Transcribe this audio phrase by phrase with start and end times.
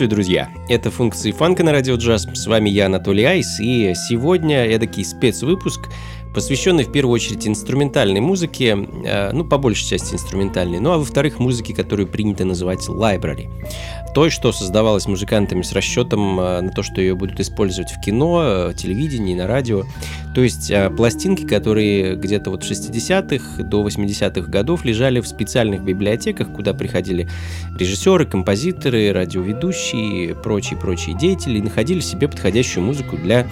[0.00, 0.48] Приветствую, друзья!
[0.70, 2.26] Это функции фанка на радио джаз.
[2.32, 5.90] С вами я, Анатолий Айс, и сегодня эдакий спецвыпуск,
[6.34, 11.38] посвященный в первую очередь инструментальной музыке, э, ну, по большей части инструментальной, ну, а во-вторых,
[11.38, 13.50] музыке, которую принято называть library
[14.14, 18.40] той, что создавалась музыкантами с расчетом э, на то, что ее будут использовать в кино,
[18.42, 19.84] э, телевидении, на радио.
[20.34, 25.82] То есть э, пластинки, которые где-то вот в 60-х до 80-х годов лежали в специальных
[25.82, 27.28] библиотеках, куда приходили
[27.78, 33.46] режиссеры, композиторы, радиоведущие, прочие-прочие деятели и находили себе подходящую музыку для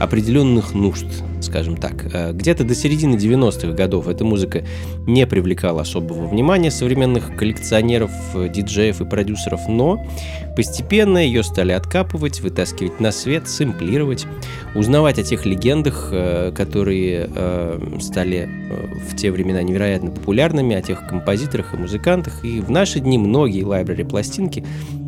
[0.00, 1.06] определенных нужд,
[1.40, 2.34] скажем так.
[2.34, 4.64] Где-то до середины 90-х годов эта музыка
[5.06, 10.04] не привлекала особого внимания современных коллекционеров, диджеев и продюсеров, но
[10.56, 14.26] Постепенно ее стали откапывать, вытаскивать на свет, сэмплировать,
[14.74, 16.23] узнавать о тех легендах, э,
[16.54, 22.44] которые э, стали э, в те времена невероятно популярными, о тех композиторах и музыкантах.
[22.44, 24.64] И в наши дни многие лайбрери пластинки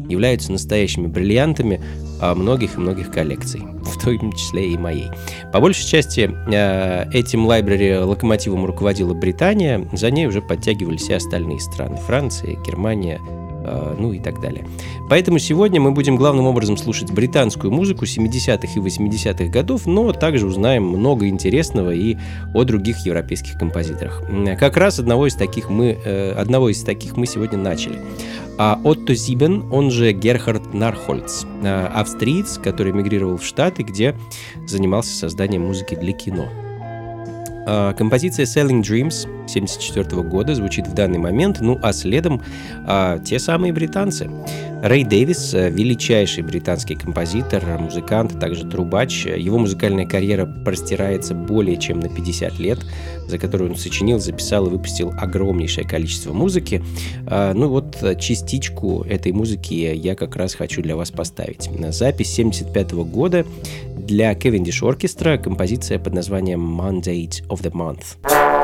[0.09, 1.83] являются настоящими бриллиантами
[2.21, 5.09] многих и многих коллекций, в том числе и моей.
[5.53, 6.31] По большей части
[7.13, 11.97] этим лайбрери локомотивом руководила Британия, за ней уже подтягивались и остальные страны.
[11.97, 13.46] Франция, Германия, Э,
[13.99, 14.67] ну и так далее.
[15.09, 20.47] Поэтому сегодня мы будем главным образом слушать британскую музыку 70-х и 80-х годов, но также
[20.47, 22.17] узнаем много интересного и
[22.55, 24.23] о других европейских композиторах.
[24.59, 28.01] Как раз одного из таких мы, э, одного из таких мы сегодня начали.
[28.59, 34.17] А Отто Зибен, он же Герхард Нархольц, э, австриец, который эмигрировал в Штаты, где
[34.67, 36.47] занимался созданием музыки для кино.
[37.99, 42.43] Композиция Selling Dreams 1974 года звучит в данный момент, ну а следом
[42.87, 44.29] а, те самые британцы.
[44.83, 49.25] Рэй Дэвис, э, величайший британский композитор, музыкант, а также трубач.
[49.25, 52.79] Его музыкальная карьера простирается более чем на 50 лет,
[53.27, 56.85] за которую он сочинил, записал и выпустил огромнейшее количество музыки.
[57.27, 61.71] А, ну вот э, частичку этой музыки я как раз хочу для вас поставить.
[61.91, 63.47] Запись 75 года
[63.97, 68.56] для Cavendish Orchestra, композиция под названием Mandate of the Month.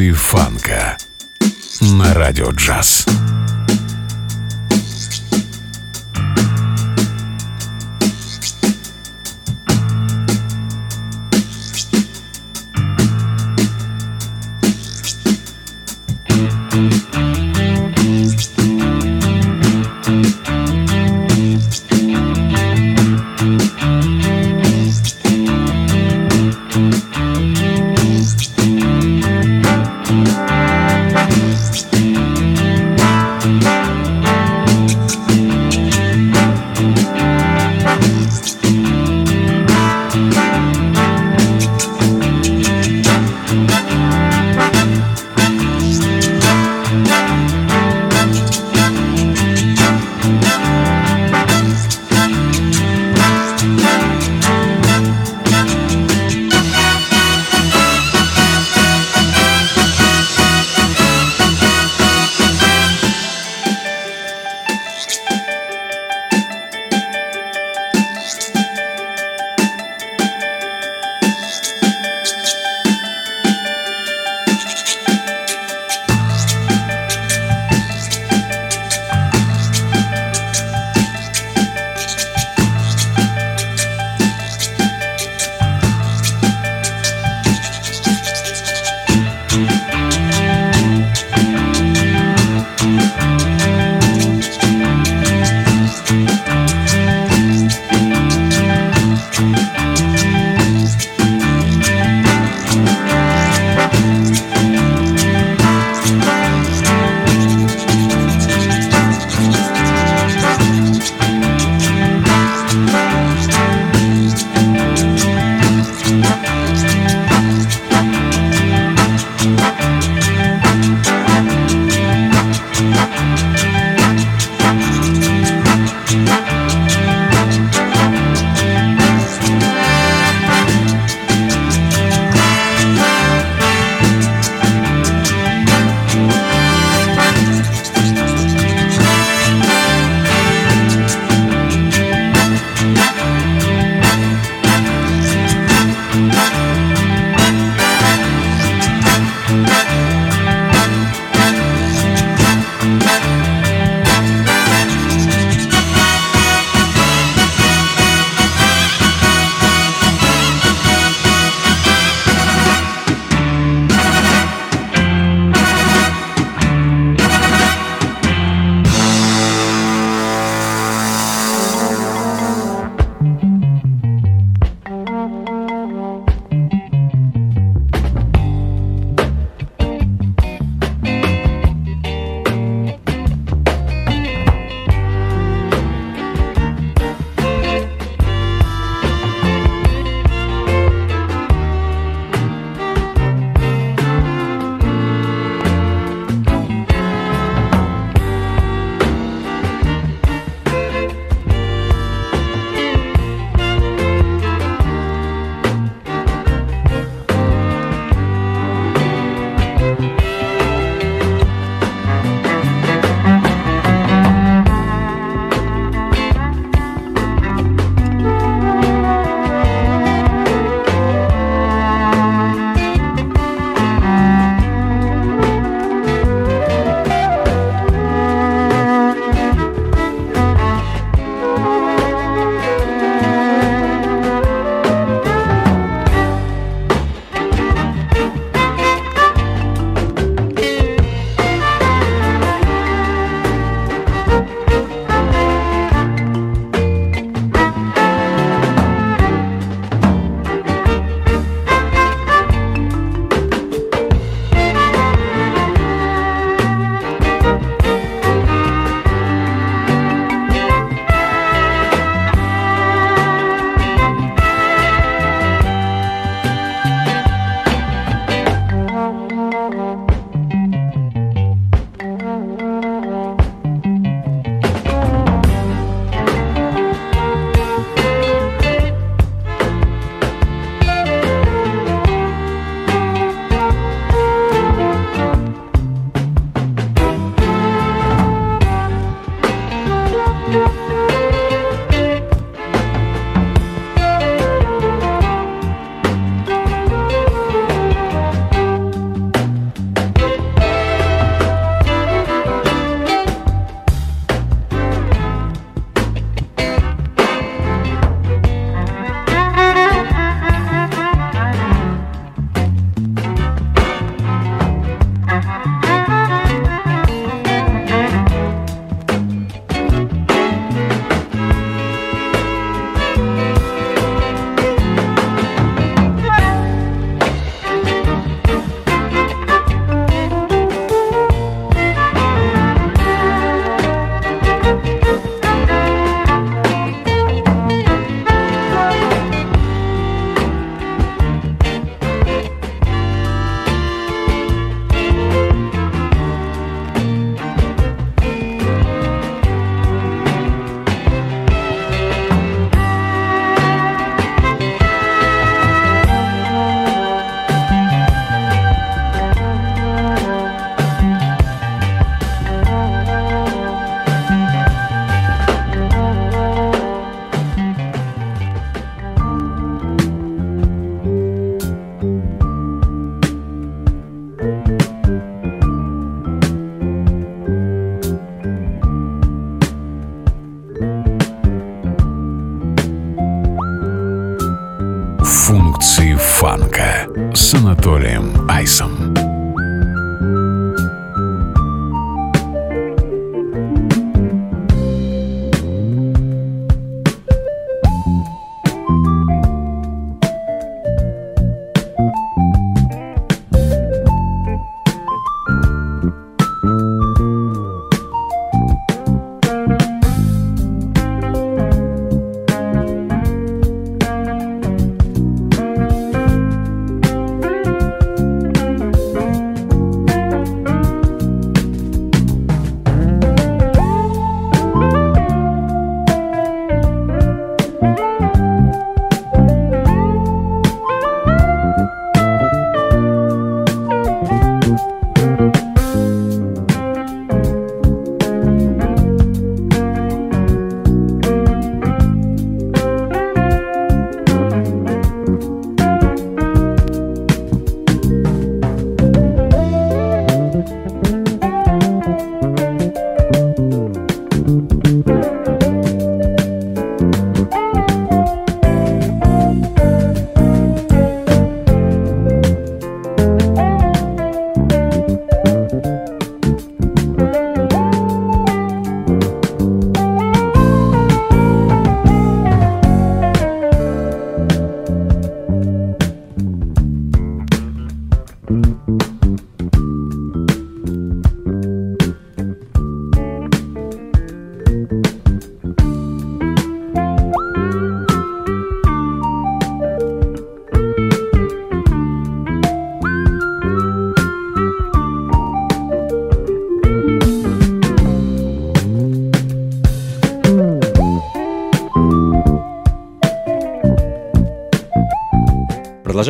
[0.00, 0.96] Функции фанка
[1.82, 3.04] на радио джаз.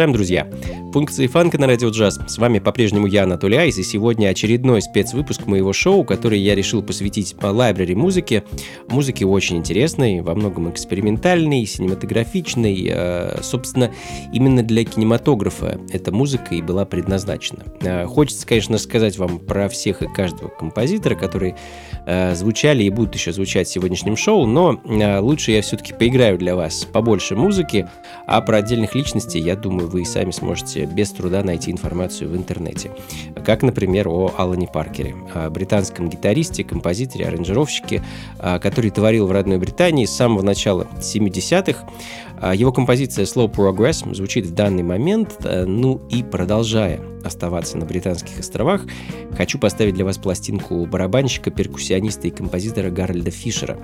[0.00, 0.48] Продолжаем, друзья.
[0.94, 2.18] Функции фанка на радио джаз.
[2.26, 6.82] С вами по-прежнему я, Анатолий Айс, и сегодня очередной спецвыпуск моего шоу, который я решил
[6.82, 8.42] посвятить лайбрери музыки.
[8.88, 12.88] Музыки очень интересной, во многом экспериментальной, синематографичной.
[12.90, 13.92] Э, собственно,
[14.32, 17.64] именно для кинематографа эта музыка и была предназначена.
[17.82, 21.89] Э, хочется, конечно, сказать вам про всех и каждого композитора, которые э,
[22.34, 24.80] звучали и будут еще звучать в сегодняшнем шоу, но
[25.20, 27.88] лучше я все-таки поиграю для вас побольше музыки,
[28.26, 32.36] а про отдельных личностей, я думаю, вы и сами сможете без труда найти информацию в
[32.36, 32.90] интернете.
[33.44, 35.14] Как, например, о Алане Паркере,
[35.50, 38.02] британском гитаристе, композиторе, аранжировщике,
[38.38, 41.86] а, который творил в родной Британии с самого начала 70-х.
[42.40, 47.84] А, его композиция Slow Progress звучит в данный момент, э, ну и продолжая оставаться на
[47.84, 48.86] Британских островах,
[49.36, 53.78] хочу поставить для вас пластинку барабанщика, перкуссиониста и композитора Гарольда Фишера.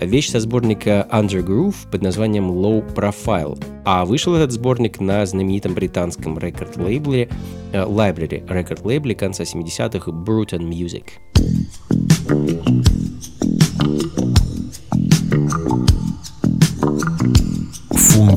[0.00, 3.62] Вещь со сборника Under Groove под названием Low Profile.
[3.84, 7.28] А вышел этот сборник на знаменитом британском рекорд-лейбле,
[7.72, 11.04] э, лайбрери рекорд-лейбле конца 70-х Bruton Music.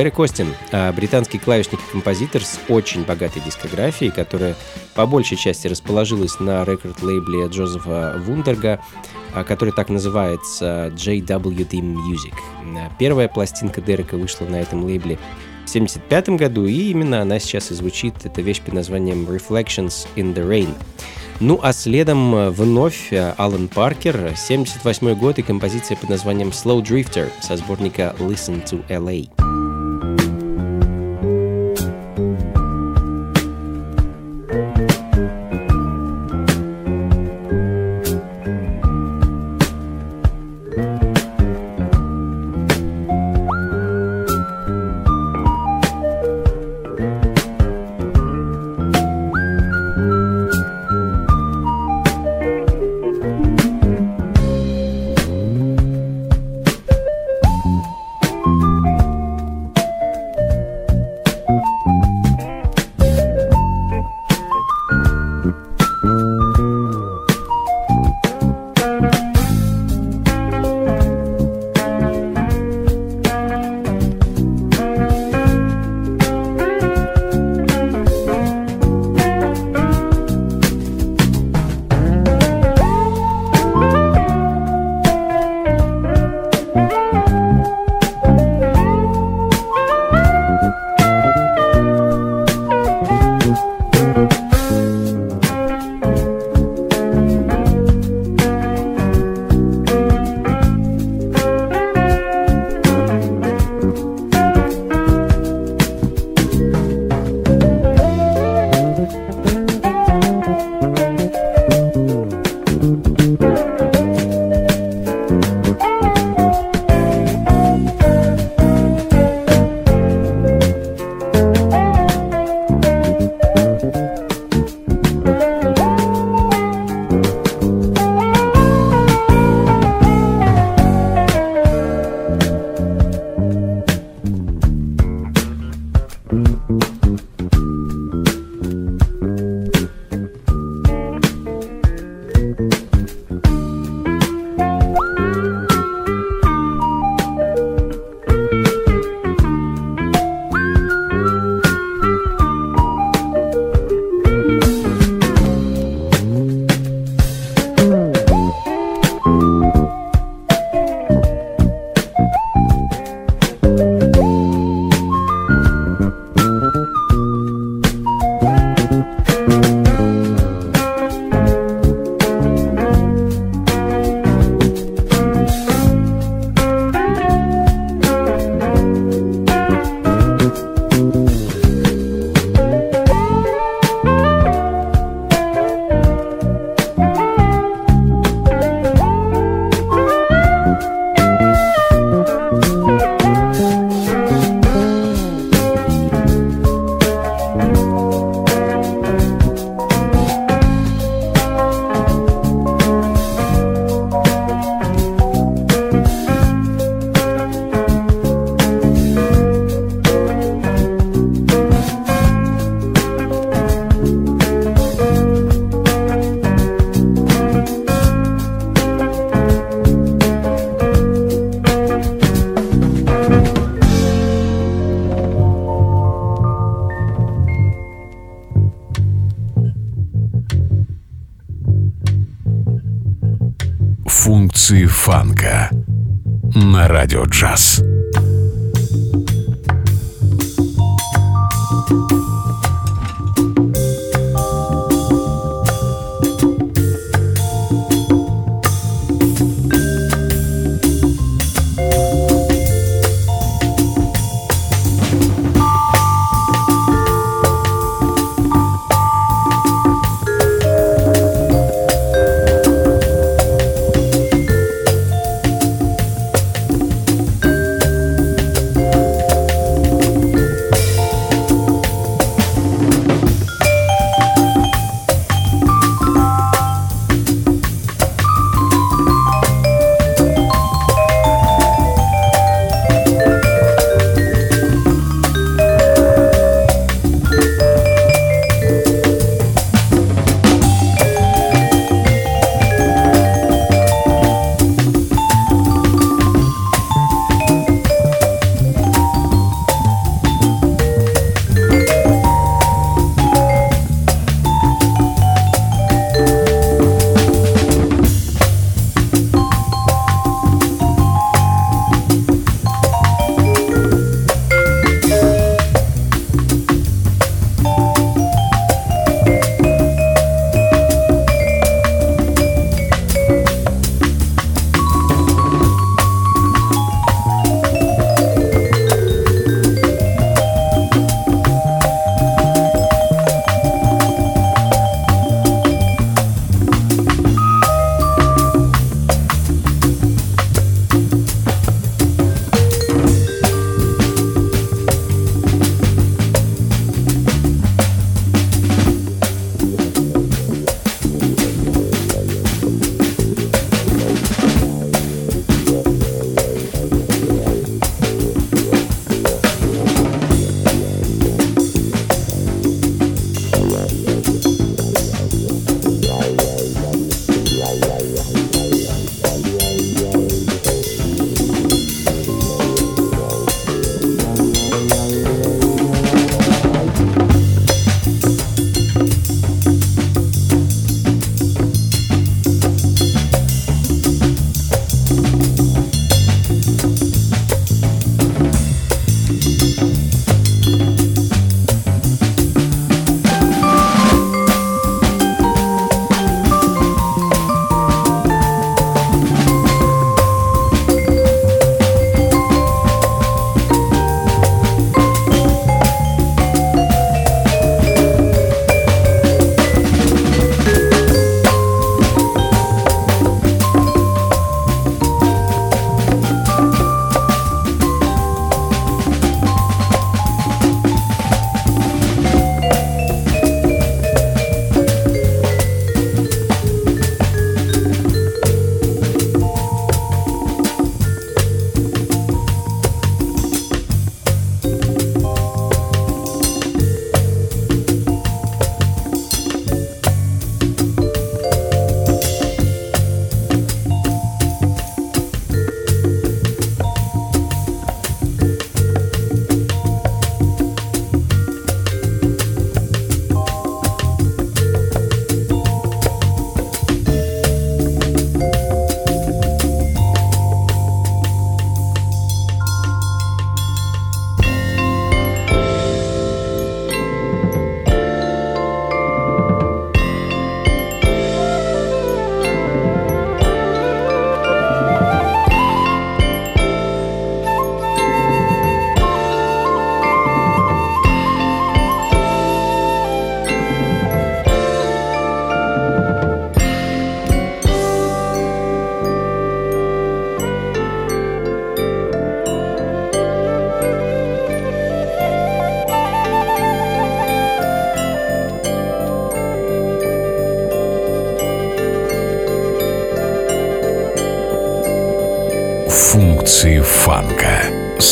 [0.00, 0.54] Дерек Остин—
[0.96, 4.56] британский клавишник и композитор с очень богатой дискографией, которая
[4.94, 8.80] по большей части расположилась на рекорд-лейбле Джозефа Вундерга,
[9.46, 12.32] который так называется JWD Music.
[12.98, 15.16] Первая пластинка Дерека вышла на этом лейбле
[15.66, 18.14] в 1975 году, и именно она сейчас и звучит.
[18.24, 20.74] Это вещь под названием Reflections in the Rain.
[21.40, 27.58] Ну а следом вновь Алан Паркер, 78 год и композиция под названием Slow Drifter со
[27.58, 29.28] сборника Listen to LA.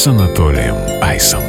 [0.08, 1.47] Анатолием Айсом.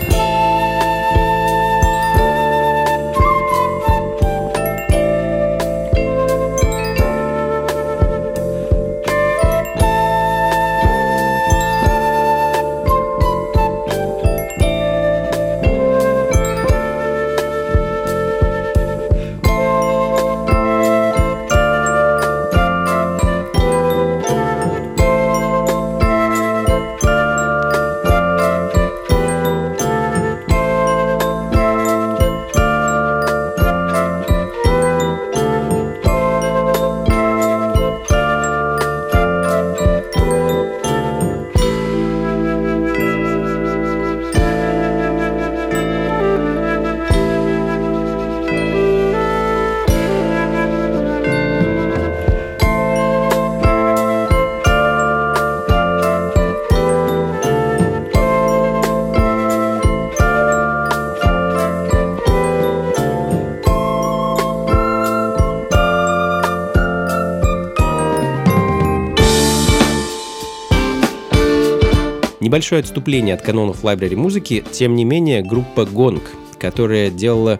[72.59, 76.21] Небольшое отступление от канонов library музыки, тем не менее, группа Gong,
[76.59, 77.57] которая делала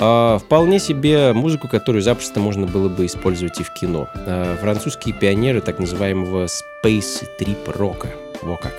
[0.00, 4.08] э, вполне себе музыку, которую запросто можно было бы использовать и в кино.
[4.26, 8.08] Э, французские пионеры так называемого Space Trip рока.
[8.42, 8.74] Во как.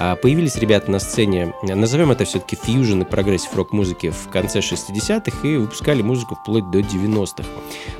[0.00, 5.46] А, появились ребята на сцене, назовем это все-таки фьюжн и progressive рок-музыки в конце 60-х
[5.46, 7.48] и выпускали музыку вплоть до 90-х.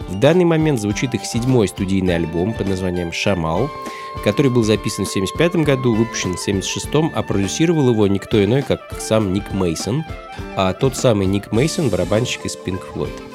[0.09, 3.69] В данный момент звучит их седьмой студийный альбом под названием «Shamal»,
[4.23, 8.81] который был записан в 75 году, выпущен в 76 а продюсировал его никто иной, как
[9.01, 10.05] сам Ник Мейсон,
[10.57, 13.28] а тот самый Ник Мейсон, барабанщик из Pink Floyd.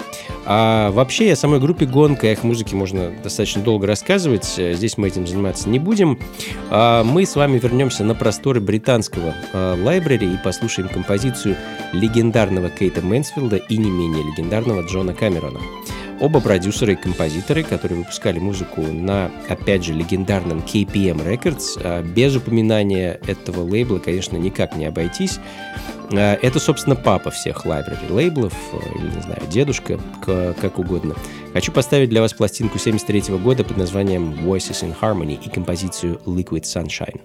[0.45, 4.45] А вообще о самой группе Гонка, их музыке можно достаточно долго рассказывать.
[4.57, 6.19] Здесь мы этим заниматься не будем.
[6.69, 11.55] А мы с вами вернемся на просторы британского а, лайбрери и послушаем композицию
[11.93, 15.59] легендарного Кейта Мэнсфилда и не менее легендарного Джона Камерона.
[16.19, 22.35] Оба продюсеры и композиторы, которые выпускали музыку на, опять же, легендарном KPM Records, а, без
[22.35, 25.39] упоминания этого лейбла, конечно, никак не обойтись.
[26.15, 31.15] А, это, собственно, папа всех лайбрери лейблов, э, или, не знаю, дедушка, как угодно.
[31.53, 36.63] Хочу поставить для вас пластинку 73 года под названием Voices in Harmony и композицию Liquid
[36.63, 37.19] Sunshine.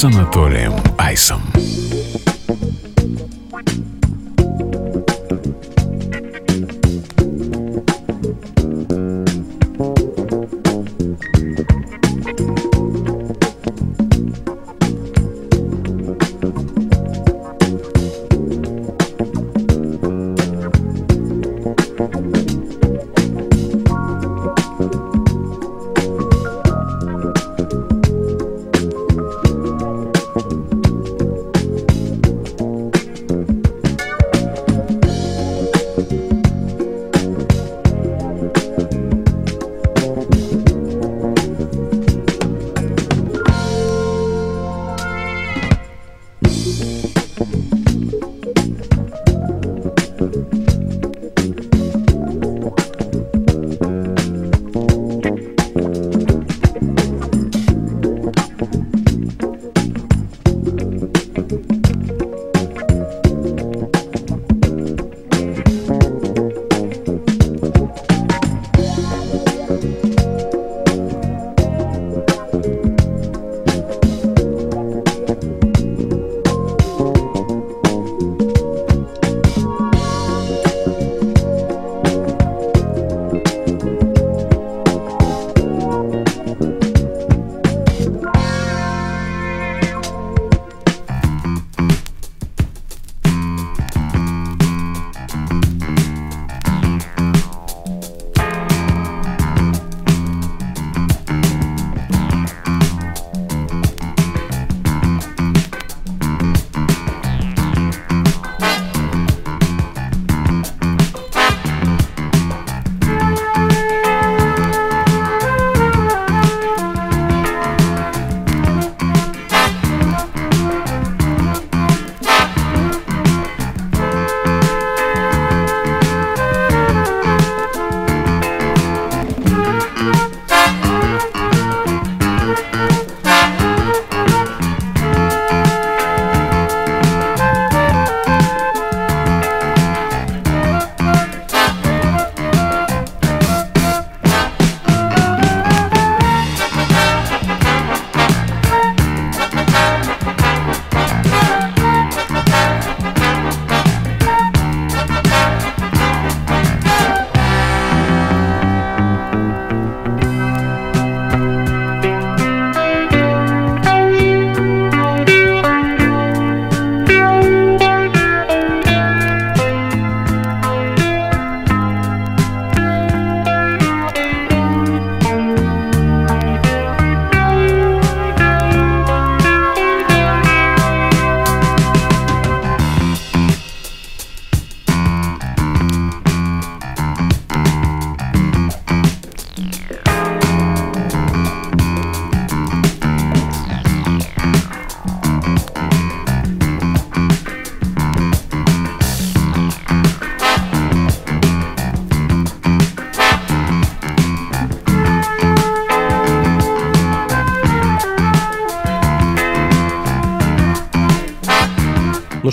[0.00, 1.49] С Анатолием Айсом.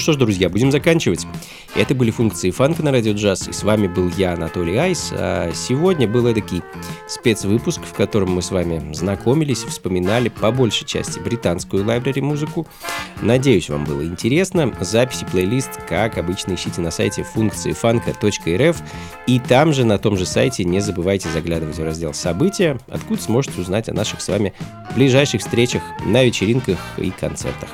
[0.08, 1.28] Что ж, друзья, будем заканчивать.
[1.78, 5.10] Это были функции фанка на радио джаз, и с вами был я, Анатолий Айс.
[5.12, 6.64] А сегодня был такой
[7.08, 12.68] спецвыпуск, в котором мы с вами знакомились вспоминали по большей части британскую лайбрери музыку.
[13.22, 14.74] Надеюсь, вам было интересно.
[14.80, 18.82] Записи плейлист, как обычно, ищите на сайте функции фанка.рф,
[19.28, 23.62] и там же, на том же сайте, не забывайте заглядывать в раздел «События», откуда сможете
[23.62, 24.54] узнать о наших с вами
[24.96, 27.70] ближайших встречах на вечеринках и концертах.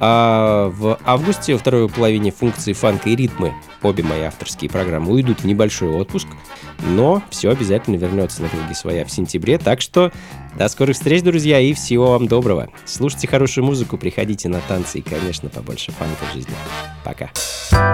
[0.00, 5.40] А в августе, во второй половине функции фанка и ритмы, обе мои авторские программы уйдут
[5.40, 6.28] в небольшой отпуск,
[6.80, 10.12] но все обязательно вернется на круги своя в сентябре, так что
[10.56, 12.68] до скорых встреч, друзья, и всего вам доброго.
[12.84, 16.54] Слушайте хорошую музыку, приходите на танцы и, конечно, побольше фанка жизни.
[17.04, 17.30] Пока.
[17.70, 17.93] Функции